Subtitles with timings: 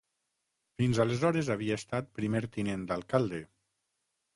[0.81, 3.47] Fins aleshores havia estat primer tinent d'alcalde.